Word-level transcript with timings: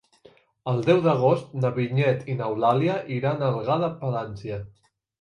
El 0.71 0.79
deu 0.87 1.01
d'agost 1.07 1.53
na 1.59 1.71
Vinyet 1.77 2.25
i 2.33 2.39
n'Eulàlia 2.41 2.99
iran 3.21 3.45
a 3.49 3.55
Algar 3.55 3.81
de 3.89 3.95
Palància. 4.05 4.63